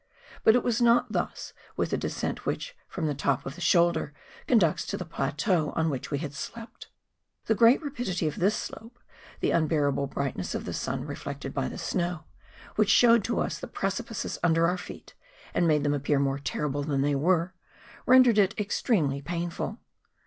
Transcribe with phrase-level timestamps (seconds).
[0.43, 4.15] But it was not thus with the descent which, from the top of the shoulder,
[4.47, 6.89] conducts to the plateau on which we had slept.
[7.45, 8.97] The great rapidity of this slope,
[9.41, 12.23] the unbearable brightness of the sun reflected by the snow,
[12.77, 15.13] which showed to us the pre¬ cipices under our feet,
[15.53, 17.53] and made them appear more terrible than they were,
[18.07, 19.77] rendered it extremely pain¬ ful.